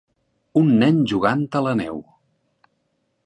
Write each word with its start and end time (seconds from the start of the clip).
Un 0.61 0.69
nen 0.83 0.97
jugant 1.11 1.45
a 1.59 1.63
la 1.67 1.73
neu. 1.81 2.01